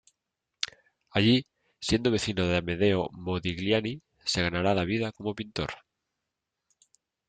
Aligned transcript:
Allí, 1.11 1.45
siendo 1.79 2.09
vecino 2.09 2.47
de 2.47 2.57
Amedeo 2.57 3.09
Modigliani, 3.11 4.01
se 4.25 4.41
ganará 4.41 4.73
la 4.73 4.83
vida 4.83 5.11
como 5.11 5.35
pintor. 5.35 5.69